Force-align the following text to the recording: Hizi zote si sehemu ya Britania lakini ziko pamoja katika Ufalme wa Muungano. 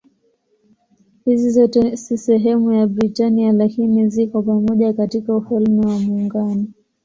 Hizi 1.25 1.49
zote 1.49 1.97
si 1.97 2.17
sehemu 2.17 2.71
ya 2.73 2.87
Britania 2.87 3.51
lakini 3.51 4.07
ziko 4.09 4.41
pamoja 4.41 4.93
katika 4.93 5.35
Ufalme 5.35 5.87
wa 5.87 5.99
Muungano. 5.99 6.65